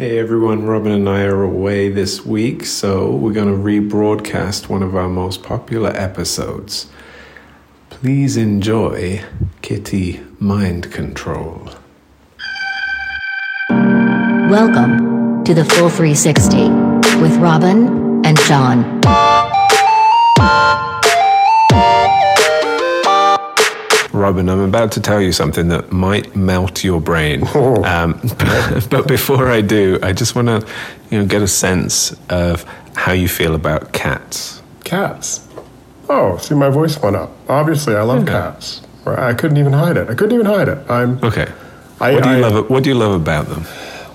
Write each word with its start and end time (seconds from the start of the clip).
Hey 0.00 0.18
everyone, 0.18 0.64
Robin 0.64 0.92
and 0.92 1.06
I 1.06 1.24
are 1.24 1.42
away 1.42 1.90
this 1.90 2.24
week, 2.24 2.64
so 2.64 3.14
we're 3.14 3.34
going 3.34 3.54
to 3.54 3.62
rebroadcast 3.62 4.70
one 4.70 4.82
of 4.82 4.96
our 4.96 5.10
most 5.10 5.42
popular 5.42 5.90
episodes. 5.90 6.86
Please 7.90 8.38
enjoy 8.38 9.22
Kitty 9.60 10.22
Mind 10.38 10.90
Control. 10.90 11.68
Welcome 14.48 15.44
to 15.44 15.52
the 15.52 15.66
Full 15.66 15.90
360 15.90 16.70
with 17.20 17.36
Robin 17.36 18.24
and 18.24 18.40
John. 18.44 19.02
Robin, 24.30 24.48
I'm 24.48 24.60
about 24.60 24.92
to 24.92 25.00
tell 25.00 25.20
you 25.20 25.32
something 25.32 25.66
that 25.70 25.90
might 25.90 26.36
melt 26.36 26.84
your 26.84 27.00
brain. 27.00 27.42
Um, 27.90 28.20
but 28.90 29.08
before 29.08 29.48
I 29.48 29.60
do, 29.60 29.98
I 30.02 30.12
just 30.12 30.36
want 30.36 30.46
to, 30.46 30.64
you 31.10 31.18
know, 31.18 31.26
get 31.26 31.42
a 31.42 31.48
sense 31.48 32.14
of 32.28 32.64
how 32.94 33.10
you 33.12 33.26
feel 33.26 33.54
about 33.56 33.92
cats. 33.92 34.62
Cats. 34.84 35.48
Oh, 36.08 36.36
see, 36.38 36.54
my 36.54 36.70
voice 36.70 37.00
went 37.02 37.16
up. 37.16 37.30
Obviously, 37.48 37.96
I 37.96 38.02
love 38.02 38.24
cats. 38.26 38.82
I 39.04 39.34
couldn't 39.34 39.56
even 39.56 39.72
hide 39.72 39.96
it. 39.96 40.08
I 40.08 40.14
couldn't 40.14 40.34
even 40.34 40.46
hide 40.46 40.68
it. 40.68 40.78
I'm. 40.88 41.18
Okay. 41.24 41.48
I, 42.00 42.12
What 42.14 42.22
do 42.22 42.30
you 42.30 42.36
I- 42.36 42.40
love? 42.48 42.70
What 42.70 42.84
do 42.84 42.90
you 42.90 42.94
love 42.94 43.14
about 43.20 43.46
them? 43.48 43.64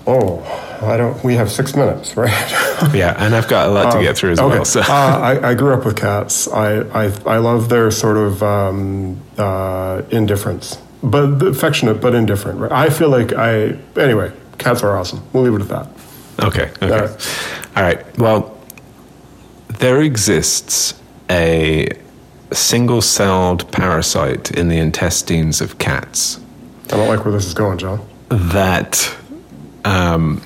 Oh, 0.07 0.41
I 0.83 0.97
don't. 0.97 1.21
We 1.23 1.35
have 1.35 1.51
six 1.51 1.75
minutes, 1.75 2.15
right? 2.15 2.31
Yeah, 2.93 3.15
and 3.17 3.33
I've 3.33 3.47
got 3.47 3.69
a 3.69 3.71
lot 3.71 3.93
to 3.93 4.01
get 4.01 4.17
through 4.17 4.31
as 4.31 4.39
okay. 4.39 4.55
well. 4.55 4.65
So. 4.65 4.81
uh, 4.81 4.83
I, 4.85 5.51
I 5.51 5.53
grew 5.55 5.73
up 5.73 5.85
with 5.85 5.95
cats. 5.95 6.47
I, 6.47 6.81
I, 6.81 7.05
I 7.25 7.37
love 7.37 7.69
their 7.69 7.89
sort 7.89 8.17
of 8.17 8.43
um, 8.43 9.21
uh, 9.37 10.01
indifference, 10.11 10.77
but 11.01 11.41
affectionate 11.41 12.01
but 12.01 12.13
indifferent. 12.13 12.59
Right? 12.59 12.71
I 12.71 12.89
feel 12.89 13.09
like 13.09 13.33
I. 13.33 13.77
Anyway, 13.97 14.33
cats 14.57 14.83
are 14.83 14.95
awesome. 14.97 15.23
We'll 15.33 15.43
leave 15.43 15.55
it 15.55 15.61
at 15.61 15.69
that. 15.69 16.45
Okay. 16.45 16.69
Okay. 16.81 16.91
All 16.91 16.99
right. 16.99 17.39
All 17.77 17.83
right. 17.83 18.17
Well, 18.19 18.57
there 19.79 20.01
exists 20.01 21.01
a 21.29 21.87
single-celled 22.51 23.71
parasite 23.71 24.51
in 24.51 24.67
the 24.67 24.77
intestines 24.77 25.61
of 25.61 25.77
cats 25.79 26.39
I 26.91 26.97
don't 26.97 27.07
like 27.07 27.25
where 27.25 27.31
this 27.33 27.47
is 27.47 27.53
going, 27.55 27.79
John. 27.79 28.07
that 28.29 29.15
um, 29.85 30.41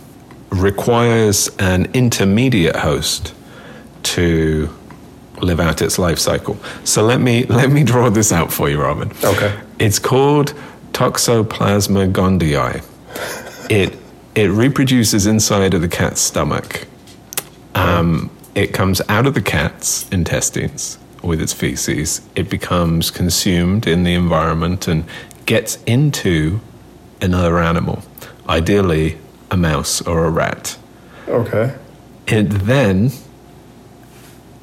requires 0.52 1.50
an 1.58 1.86
intermediate 1.94 2.76
host 2.76 3.34
to 4.04 4.70
live 5.42 5.60
out 5.60 5.82
its 5.82 5.98
life 5.98 6.20
cycle. 6.20 6.58
So 6.84 7.04
let 7.04 7.22
me 7.22 7.46
let 7.50 7.72
me 7.72 7.84
draw 7.84 8.10
this 8.10 8.32
out 8.32 8.52
for 8.52 8.70
you, 8.70 8.82
Robin. 8.82 9.12
Okay. 9.24 9.58
It's 9.80 9.98
called 10.00 10.54
Toxoplasma 10.92 12.12
gondii. 12.12 12.84
It 13.70 13.98
it 14.36 14.52
reproduces 14.52 15.26
inside 15.26 15.74
of 15.74 15.82
the 15.82 15.88
cat's 15.88 16.22
stomach. 16.22 16.88
Um, 17.76 18.30
it 18.56 18.74
comes 18.74 19.02
out 19.08 19.26
of 19.26 19.34
the 19.34 19.42
cat's 19.42 20.08
intestines 20.10 20.98
with 21.24 21.42
its 21.42 21.54
feces. 21.54 22.22
It 22.36 22.50
becomes 22.50 23.12
consumed 23.12 23.88
in 23.88 24.04
the 24.04 24.14
environment 24.14 24.88
and 24.88 25.06
gets 25.46 25.82
into 25.84 26.60
another 27.22 27.60
animal, 27.60 28.04
ideally 28.48 29.18
a 29.52 29.58
mouse 29.58 30.02
or 30.02 30.26
a 30.26 30.30
rat. 30.30 30.78
Okay. 31.28 31.76
It 32.28 32.50
then 32.50 33.12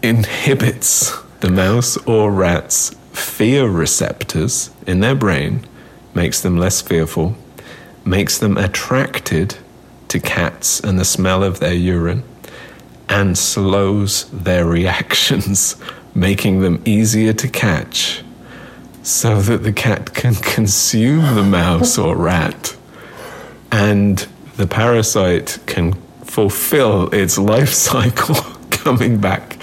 inhibits 0.02 1.16
the 1.40 1.50
mouse 1.50 1.96
or 2.06 2.30
rat's 2.30 2.94
fear 3.12 3.68
receptors 3.68 4.70
in 4.86 5.00
their 5.00 5.14
brain, 5.14 5.66
makes 6.14 6.40
them 6.40 6.56
less 6.56 6.80
fearful, 6.80 7.36
makes 8.04 8.38
them 8.38 8.56
attracted 8.56 9.56
to 10.08 10.20
cats 10.20 10.80
and 10.80 10.98
the 10.98 11.04
smell 11.04 11.42
of 11.42 11.60
their 11.60 11.74
urine, 11.74 12.22
and 13.08 13.36
slows 13.36 14.28
their 14.30 14.64
reactions, 14.64 15.76
making 16.14 16.60
them 16.60 16.82
easier 16.84 17.32
to 17.32 17.48
catch 17.48 18.22
so 19.02 19.40
that 19.40 19.62
the 19.62 19.72
cat 19.72 20.14
can 20.14 20.34
consume 20.34 21.36
the 21.36 21.42
mouse 21.42 21.96
or 21.96 22.16
rat 22.16 22.76
and 23.70 24.26
the 24.56 24.66
parasite 24.66 25.58
can 25.66 25.92
fulfill 26.24 27.12
its 27.14 27.38
life 27.38 27.68
cycle 27.88 28.36
coming 28.70 29.18
back 29.18 29.58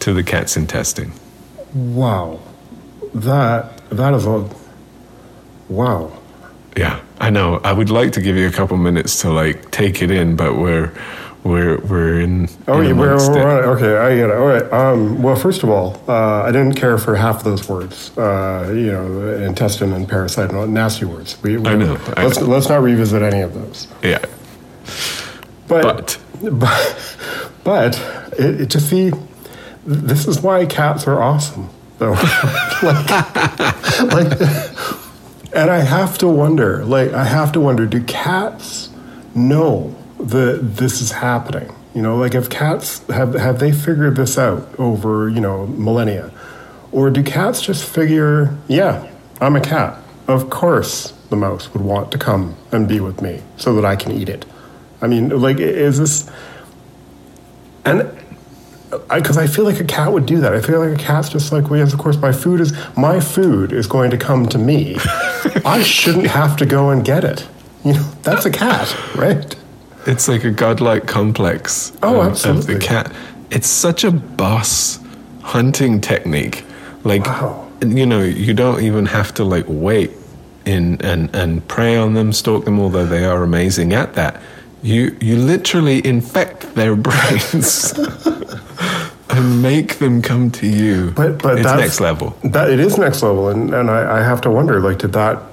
to 0.00 0.12
the 0.12 0.22
cat's 0.22 0.56
intestine. 0.56 1.12
Wow. 1.74 2.40
That 3.14 3.76
that 3.90 4.14
is 4.14 4.26
a. 4.26 4.48
Wow. 5.68 6.12
Yeah, 6.76 7.00
I 7.20 7.30
know. 7.30 7.60
I 7.64 7.72
would 7.72 7.90
like 7.90 8.12
to 8.12 8.20
give 8.20 8.36
you 8.36 8.46
a 8.46 8.52
couple 8.52 8.76
minutes 8.76 9.20
to 9.22 9.30
like 9.30 9.70
take 9.70 10.02
it 10.02 10.10
in, 10.10 10.36
but 10.36 10.56
we're 10.56 10.92
we're 11.44 11.78
we're 11.80 12.20
in. 12.20 12.48
Oh, 12.68 12.80
in 12.80 12.88
yeah, 12.88 12.92
we're, 12.92 13.16
we're- 13.32 13.64
okay, 13.74 13.96
I 13.96 14.14
get 14.16 14.30
it. 14.30 14.36
All 14.36 14.46
right. 14.46 14.72
Um, 14.72 15.22
well, 15.22 15.36
first 15.36 15.62
of 15.62 15.70
all, 15.70 16.02
uh, 16.08 16.42
I 16.42 16.52
didn't 16.52 16.74
care 16.74 16.98
for 16.98 17.16
half 17.16 17.38
of 17.38 17.44
those 17.44 17.68
words. 17.68 18.16
Uh, 18.16 18.70
you 18.74 18.92
know, 18.92 19.34
intestine 19.42 19.92
and 19.92 20.06
parasite 20.08 20.50
and 20.50 20.58
all 20.58 20.66
nasty 20.66 21.06
words. 21.06 21.42
We, 21.42 21.56
we, 21.56 21.66
I 21.68 21.76
know, 21.76 21.98
I 22.16 22.24
let's 22.26 22.38
know. 22.40 22.46
let's 22.46 22.68
not 22.68 22.82
revisit 22.82 23.22
any 23.22 23.40
of 23.40 23.54
those. 23.54 23.88
Yeah, 24.02 24.18
But 25.66 25.82
but 25.82 26.18
but, 26.58 27.16
but 27.64 28.32
it, 28.38 28.60
it, 28.62 28.70
to 28.70 28.80
see, 28.80 29.12
this 29.86 30.26
is 30.28 30.40
why 30.42 30.66
cats 30.66 31.06
are 31.06 31.22
awesome, 31.22 31.70
though. 31.98 32.12
like, 32.82 33.10
like, 34.12 34.40
and 35.54 35.70
I 35.70 35.80
have 35.80 36.18
to 36.18 36.28
wonder, 36.28 36.84
like, 36.84 37.12
I 37.12 37.24
have 37.24 37.52
to 37.52 37.60
wonder, 37.60 37.86
do 37.86 38.02
cats 38.04 38.90
know 39.34 39.94
that 40.24 40.76
this 40.76 41.00
is 41.00 41.12
happening? 41.12 41.74
You 41.94 42.02
know, 42.02 42.16
like, 42.16 42.34
if 42.34 42.48
cats 42.48 43.06
have 43.08 43.34
have 43.34 43.58
they 43.58 43.72
figured 43.72 44.16
this 44.16 44.38
out 44.38 44.68
over 44.78 45.28
you 45.28 45.40
know 45.40 45.66
millennia, 45.66 46.32
or 46.92 47.10
do 47.10 47.22
cats 47.22 47.60
just 47.60 47.84
figure, 47.84 48.56
yeah, 48.68 49.10
I'm 49.40 49.56
a 49.56 49.60
cat. 49.60 49.98
Of 50.28 50.50
course, 50.50 51.12
the 51.30 51.36
mouse 51.36 51.72
would 51.72 51.82
want 51.82 52.12
to 52.12 52.18
come 52.18 52.56
and 52.70 52.86
be 52.86 53.00
with 53.00 53.20
me 53.20 53.42
so 53.56 53.74
that 53.74 53.84
I 53.84 53.96
can 53.96 54.12
eat 54.12 54.28
it. 54.28 54.44
I 55.02 55.06
mean, 55.06 55.30
like, 55.40 55.58
is 55.58 55.98
this? 55.98 56.30
And 57.84 58.10
because 59.14 59.38
I, 59.38 59.46
feel 59.46 59.64
like 59.64 59.80
a 59.80 59.84
cat 59.84 60.12
would 60.12 60.26
do 60.26 60.40
that. 60.40 60.52
I 60.52 60.60
feel 60.60 60.84
like 60.84 60.98
a 60.98 61.02
cat's 61.02 61.28
just 61.28 61.52
like, 61.52 61.70
well, 61.70 61.78
yes, 61.78 61.92
of 61.92 61.98
course, 61.98 62.16
my 62.16 62.32
food 62.32 62.60
is 62.60 62.72
my 62.96 63.20
food 63.20 63.72
is 63.72 63.86
going 63.86 64.10
to 64.10 64.18
come 64.18 64.46
to 64.46 64.58
me. 64.58 64.96
I 65.64 65.82
shouldn't 65.82 66.26
have 66.26 66.56
to 66.58 66.66
go 66.66 66.90
and 66.90 67.04
get 67.04 67.24
it. 67.24 67.48
You 67.84 67.94
know, 67.94 68.10
that's 68.22 68.44
a 68.44 68.50
cat, 68.50 68.94
right? 69.16 69.54
It's 70.06 70.28
like 70.28 70.44
a 70.44 70.50
godlike 70.50 71.06
complex. 71.06 71.92
Oh, 72.02 72.20
of- 72.20 72.26
Of 72.26 72.32
absolutely. 72.32 72.74
the 72.74 72.80
cat. 72.80 73.12
It's 73.50 73.68
such 73.68 74.04
a 74.04 74.10
boss 74.10 74.98
hunting 75.42 76.00
technique. 76.00 76.64
Like, 77.04 77.26
Wow. 77.26 77.66
you 77.84 78.06
know, 78.06 78.20
you 78.22 78.54
don't 78.54 78.82
even 78.82 79.06
have 79.06 79.32
to 79.34 79.44
like 79.44 79.64
wait 79.68 80.10
in 80.66 81.00
and 81.00 81.34
and 81.34 81.66
prey 81.68 81.96
on 81.96 82.14
them, 82.14 82.32
stalk 82.32 82.64
them, 82.64 82.78
although 82.78 83.06
they 83.06 83.24
are 83.24 83.42
amazing 83.42 83.92
at 83.92 84.14
that. 84.14 84.40
You 84.82 85.16
you 85.20 85.36
literally 85.36 86.04
infect 86.06 86.74
their 86.74 86.94
brains 87.06 87.92
and 89.30 89.62
make 89.62 89.98
them 89.98 90.22
come 90.22 90.50
to 90.52 90.66
you. 90.66 91.12
But 91.16 91.42
but 91.42 91.58
it's 91.58 91.62
that's 91.66 91.80
next 91.80 92.00
level. 92.00 92.36
That 92.44 92.70
it 92.70 92.80
is 92.80 92.98
next 92.98 93.22
level, 93.22 93.48
and 93.48 93.72
and 93.74 93.90
I, 93.90 94.18
I 94.20 94.22
have 94.22 94.40
to 94.42 94.50
wonder, 94.50 94.80
like, 94.80 94.98
did 94.98 95.12
that 95.12 95.49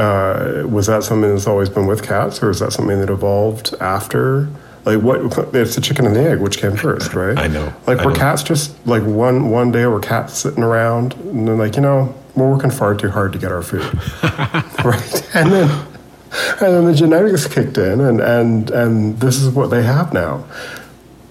uh, 0.00 0.66
was 0.66 0.86
that 0.86 1.02
something 1.04 1.30
that's 1.30 1.46
always 1.46 1.68
been 1.68 1.86
with 1.86 2.02
cats, 2.02 2.42
or 2.42 2.50
is 2.50 2.60
that 2.60 2.72
something 2.72 2.98
that 3.00 3.10
evolved 3.10 3.74
after? 3.80 4.48
Like, 4.86 5.02
what? 5.02 5.20
It's 5.54 5.74
the 5.74 5.80
chicken 5.82 6.06
and 6.06 6.16
the 6.16 6.22
egg, 6.30 6.40
which 6.40 6.56
came 6.58 6.74
first, 6.76 7.12
right? 7.14 7.36
I 7.38 7.48
know, 7.48 7.72
Like, 7.86 7.98
I 7.98 8.04
were 8.06 8.12
know. 8.12 8.16
cats 8.18 8.42
just 8.42 8.74
like 8.86 9.02
one 9.02 9.50
one 9.50 9.70
day 9.72 9.84
were 9.86 10.00
cats 10.00 10.34
sitting 10.38 10.62
around, 10.64 11.14
and 11.14 11.46
they're 11.46 11.54
like, 11.56 11.76
you 11.76 11.82
know, 11.82 12.14
we're 12.34 12.50
working 12.50 12.70
far 12.70 12.94
too 12.94 13.10
hard 13.10 13.32
to 13.34 13.38
get 13.38 13.52
our 13.52 13.62
food, 13.62 13.84
right? 14.84 15.36
And 15.36 15.52
then. 15.52 15.86
And 16.32 16.60
then 16.74 16.84
the 16.84 16.94
genetics 16.94 17.48
kicked 17.48 17.76
in, 17.76 18.00
and, 18.00 18.20
and, 18.20 18.70
and 18.70 19.18
this 19.18 19.42
is 19.42 19.48
what 19.52 19.70
they 19.70 19.82
have 19.82 20.12
now. 20.12 20.44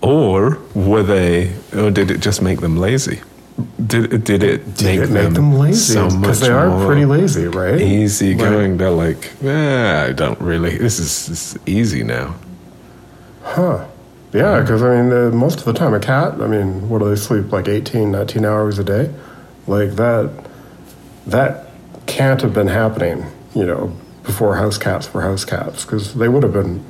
Or 0.02 0.60
were 0.76 1.04
they? 1.04 1.54
Or 1.74 1.90
did 1.90 2.12
it 2.12 2.20
just 2.20 2.42
make 2.42 2.60
them 2.60 2.76
lazy? 2.76 3.22
Did 3.86 4.14
it? 4.14 4.24
Did 4.24 4.44
it 4.44 4.76
Did 4.76 4.86
make, 4.86 5.00
it 5.00 5.12
make 5.12 5.34
them 5.34 5.54
lazy? 5.58 5.94
Because 5.96 6.16
much 6.16 6.38
they 6.40 6.50
are 6.50 6.86
pretty 6.86 7.06
lazy, 7.06 7.48
right? 7.48 7.80
easy 7.80 8.36
Like- 8.36 8.50
going. 8.50 8.78
They're 8.78 8.90
like, 8.90 9.32
eh, 9.44 10.06
I 10.08 10.12
don't 10.14 10.40
really. 10.42 10.78
This 10.78 11.00
is, 11.00 11.28
this 11.28 11.56
is 11.56 11.62
easy 11.66 12.04
now. 12.04 12.36
Huh. 13.44 13.86
Yeah, 14.32 14.62
because 14.62 14.84
I 14.84 15.02
mean, 15.02 15.12
uh, 15.12 15.32
most 15.32 15.60
of 15.60 15.66
the 15.66 15.74
time, 15.74 15.94
a 15.94 16.00
cat, 16.00 16.34
I 16.40 16.46
mean, 16.48 16.88
what 16.88 17.00
do 17.00 17.10
they 17.10 17.16
sleep? 17.16 17.52
Like 17.52 17.68
18, 17.68 18.12
19 18.12 18.46
hours 18.46 18.78
a 18.78 18.84
day? 18.84 19.12
Like 19.66 19.92
that, 19.96 20.30
that 21.26 21.68
can't 22.06 22.40
have 22.42 22.54
been 22.54 22.68
happening, 22.68 23.26
you 23.56 23.66
know, 23.66 23.96
before 24.24 24.56
house 24.58 24.78
cats 24.78 25.12
were 25.14 25.22
house 25.22 25.46
cats, 25.46 25.84
because 25.84 26.14
they 26.14 26.28
would 26.28 26.44
have 26.44 26.54
been, 26.54 26.84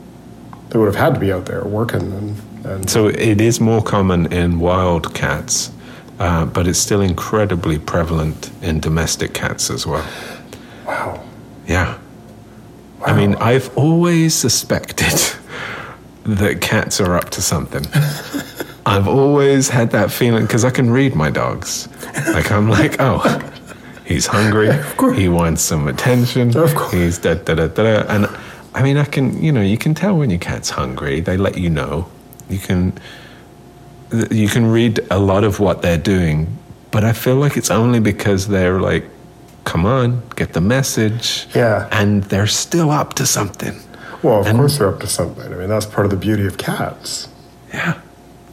they 0.69 0.80
would 0.80 0.88
have 0.88 0.95
had 0.98 1.13
to 1.13 1.19
be 1.19 1.31
out 1.31 1.45
there 1.45 1.63
working 1.63 2.12
and, 2.12 2.42
and 2.65 2.89
So 2.89 3.07
it 3.07 3.39
is 3.39 3.62
more 3.62 3.81
common 3.81 4.31
in 4.33 4.60
wild 4.60 5.13
cats, 5.13 5.72
uh, 6.19 6.45
but 6.45 6.68
it's 6.68 6.80
still 6.80 7.01
incredibly 7.01 7.80
prevalent 7.80 8.51
in 8.62 8.80
domestic 8.80 9.33
cats 9.33 9.69
as 9.69 9.88
well. 9.88 10.07
wow. 10.86 11.24
Yeah. 11.66 11.98
I 13.06 13.16
mean, 13.16 13.36
I've 13.36 13.75
always 13.77 14.36
suspected 14.36 15.13
that 16.24 16.62
cats 16.62 17.00
are 17.00 17.16
up 17.16 17.30
to 17.31 17.42
something. 17.42 17.86
I've 18.86 19.07
always 19.07 19.69
had 19.69 19.92
that 19.92 20.12
feeling 20.12 20.44
because 20.44 20.66
I 20.66 20.71
can 20.71 20.89
read 20.89 21.16
my 21.16 21.30
dogs. 21.30 21.88
Like 22.33 22.51
I'm 22.51 22.69
like, 22.69 22.95
oh, 23.00 23.22
he's 24.06 24.25
hungry. 24.25 24.69
He 25.15 25.30
wants 25.30 25.62
some 25.62 25.88
attention. 25.88 26.56
Of 26.57 26.75
course. 26.75 26.92
He's 26.92 27.18
da 27.19 27.36
da 27.36 27.56
da 27.56 27.68
da. 27.68 27.83
da. 27.83 28.13
And 28.13 28.27
I 28.74 28.83
mean, 28.83 28.98
I 28.98 29.06
can, 29.06 29.42
you 29.42 29.51
know, 29.51 29.62
you 29.62 29.77
can 29.77 29.94
tell 29.94 30.18
when 30.18 30.30
your 30.30 30.39
cat's 30.39 30.69
hungry. 30.72 31.19
They 31.19 31.38
let 31.38 31.57
you 31.57 31.69
know. 31.69 32.10
You 32.50 32.60
can, 32.60 32.94
you 34.31 34.47
can 34.47 34.67
read 34.71 35.00
a 35.11 35.19
lot 35.19 35.44
of 35.44 35.59
what 35.59 35.81
they're 35.81 35.97
doing. 35.97 36.47
But 36.91 37.03
I 37.03 37.13
feel 37.13 37.35
like 37.35 37.56
it's 37.57 37.69
only 37.69 38.00
because 38.00 38.47
they're 38.47 38.79
like, 38.81 39.06
come 39.65 39.85
on, 39.85 40.23
get 40.35 40.53
the 40.53 40.61
message. 40.61 41.47
Yeah. 41.53 41.88
And 41.91 42.23
they're 42.25 42.47
still 42.47 42.89
up 42.89 43.13
to 43.15 43.25
something. 43.25 43.79
Well, 44.23 44.41
of 44.41 44.47
And- 44.47 44.57
course 44.57 44.77
they're 44.79 44.89
up 44.89 45.00
to 45.01 45.07
something. 45.07 45.53
I 45.53 45.56
mean, 45.56 45.69
that's 45.69 45.85
part 45.85 46.06
of 46.06 46.11
the 46.11 46.17
beauty 46.17 46.45
of 46.47 46.57
cats. 46.57 47.27
Yeah. 47.73 48.00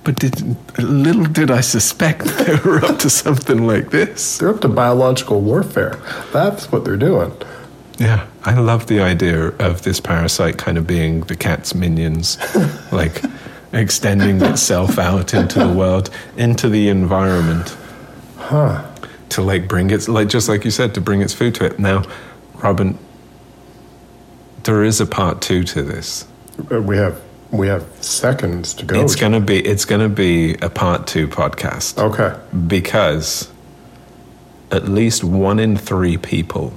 But 0.04 0.16
did, 0.20 0.56
little 0.78 1.24
did 1.24 1.50
I 1.50 1.62
suspect 1.62 2.24
they 2.46 2.54
were 2.64 2.84
up 2.84 2.98
to 3.00 3.10
something 3.10 3.66
like 3.66 3.90
this. 3.90 4.38
They're 4.38 4.50
up 4.50 4.60
to 4.60 4.68
biological 4.68 5.40
warfare. 5.40 5.98
That's 6.32 6.70
what 6.70 6.84
they're 6.84 6.96
doing. 6.98 7.32
Yeah. 7.98 8.26
I 8.44 8.54
love 8.54 8.86
the 8.86 9.00
idea 9.00 9.48
of 9.58 9.82
this 9.82 9.98
parasite 9.98 10.58
kind 10.58 10.78
of 10.78 10.86
being 10.86 11.22
the 11.22 11.34
cat's 11.34 11.74
minions, 11.74 12.36
like 12.92 13.22
extending 13.76 14.40
itself 14.42 14.98
out 14.98 15.34
into 15.34 15.58
the 15.60 15.68
world, 15.72 16.10
into 16.36 16.68
the 16.68 16.88
environment. 16.88 17.76
Huh. 18.38 18.84
To 19.30 19.42
like 19.42 19.68
bring 19.68 19.90
its, 19.90 20.08
like 20.08 20.28
just 20.28 20.48
like 20.48 20.64
you 20.64 20.70
said, 20.70 20.94
to 20.94 21.00
bring 21.00 21.20
its 21.20 21.32
food 21.34 21.54
to 21.56 21.64
it. 21.66 21.78
Now, 21.78 22.04
Robin, 22.54 22.98
there 24.64 24.82
is 24.82 25.00
a 25.00 25.06
part 25.06 25.40
two 25.42 25.62
to 25.64 25.82
this. 25.82 26.26
Uh, 26.72 26.80
We 26.80 26.96
have 26.96 27.20
we 27.50 27.68
have 27.68 27.84
seconds 28.02 28.74
to 28.74 28.84
go. 28.84 29.00
It's 29.00 29.14
gonna 29.14 29.40
be 29.40 29.58
it's 29.64 29.84
gonna 29.84 30.08
be 30.08 30.54
a 30.54 30.70
part 30.70 31.06
two 31.06 31.28
podcast. 31.28 31.98
Okay. 31.98 32.36
because 32.66 33.50
at 34.72 34.88
least 34.88 35.22
one 35.22 35.60
in 35.60 35.76
three 35.76 36.16
people 36.16 36.72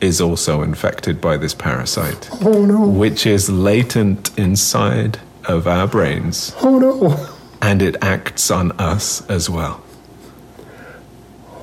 is 0.00 0.20
also 0.20 0.62
infected 0.62 1.20
by 1.20 1.36
this 1.38 1.54
parasite, 1.54 2.28
Oh 2.42 2.64
no. 2.66 2.86
which 2.86 3.26
is 3.26 3.48
latent 3.50 4.30
inside 4.38 5.18
of 5.46 5.66
our 5.66 5.86
brains 5.86 6.54
Oh 6.62 6.78
no. 6.78 7.28
and 7.62 7.82
it 7.82 7.96
acts 8.02 8.50
on 8.50 8.72
us 8.72 9.24
as 9.28 9.48
well. 9.50 9.82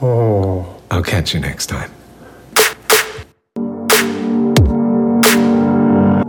Oh. 0.02 0.76
I'll 0.92 1.04
catch 1.04 1.34
you 1.34 1.40
next 1.40 1.68
time. 1.68 1.92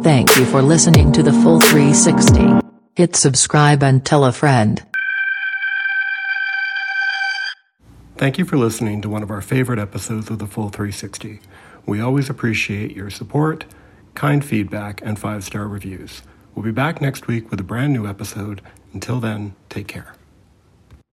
Thank 0.02 0.36
you 0.36 0.44
for 0.46 0.62
listening 0.62 1.12
to 1.12 1.22
the 1.22 1.32
full 1.32 1.60
360. 1.60 2.66
Hit 2.96 3.14
subscribe 3.14 3.82
and 3.82 4.04
tell 4.04 4.24
a 4.24 4.32
friend. 4.32 4.82
Thank 8.16 8.38
you 8.38 8.44
for 8.44 8.56
listening 8.56 9.00
to 9.02 9.08
one 9.08 9.22
of 9.22 9.30
our 9.30 9.40
favorite 9.42 9.78
episodes 9.78 10.28
of 10.28 10.40
the 10.40 10.46
Full 10.48 10.70
360. 10.70 11.40
We 11.86 12.00
always 12.00 12.28
appreciate 12.28 12.96
your 12.96 13.10
support, 13.10 13.64
kind 14.14 14.44
feedback, 14.44 15.00
and 15.04 15.16
five 15.18 15.44
star 15.44 15.68
reviews. 15.68 16.22
We'll 16.58 16.64
be 16.64 16.72
back 16.72 17.00
next 17.00 17.28
week 17.28 17.52
with 17.52 17.60
a 17.60 17.62
brand 17.62 17.92
new 17.92 18.04
episode. 18.04 18.62
Until 18.92 19.20
then, 19.20 19.54
take 19.68 19.86
care. 19.86 20.17